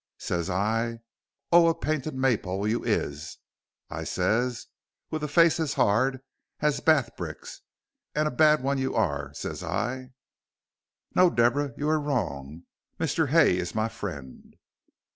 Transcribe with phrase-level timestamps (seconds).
[0.17, 0.97] Ses I,
[1.51, 3.37] oh, a painted maypole you is,
[3.87, 4.65] I ses,
[5.11, 6.21] with a face as hard
[6.59, 7.61] as bath bricks.
[8.15, 10.13] A bad un you are, ses I."
[11.13, 12.63] "No, Deborah, you are wrong.
[12.99, 13.27] Mr.
[13.29, 14.55] Hay is my friend."